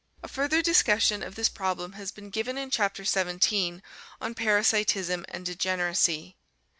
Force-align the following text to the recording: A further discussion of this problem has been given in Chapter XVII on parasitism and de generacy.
A 0.23 0.27
further 0.27 0.63
discussion 0.63 1.21
of 1.21 1.35
this 1.35 1.47
problem 1.47 1.91
has 1.93 2.11
been 2.11 2.31
given 2.31 2.57
in 2.57 2.71
Chapter 2.71 3.03
XVII 3.05 3.83
on 4.19 4.33
parasitism 4.33 5.23
and 5.29 5.45
de 5.45 5.53
generacy. 5.53 6.33